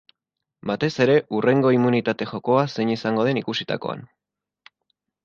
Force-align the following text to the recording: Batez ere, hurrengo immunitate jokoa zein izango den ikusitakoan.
Batez 0.69 0.87
ere, 1.05 1.17
hurrengo 1.39 1.73
immunitate 1.75 2.27
jokoa 2.31 2.63
zein 2.77 2.93
izango 2.95 3.27
den 3.29 3.41
ikusitakoan. 3.43 4.03